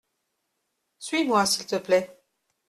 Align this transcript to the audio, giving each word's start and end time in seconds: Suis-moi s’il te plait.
Suis-moi 0.97 1.45
s’il 1.45 1.67
te 1.67 1.75
plait. 1.75 2.23